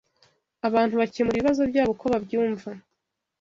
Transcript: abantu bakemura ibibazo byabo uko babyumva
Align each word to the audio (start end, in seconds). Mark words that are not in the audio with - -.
abantu 0.67 0.93
bakemura 1.01 1.35
ibibazo 1.37 1.61
byabo 1.71 1.91
uko 1.93 2.05
babyumva 2.13 2.69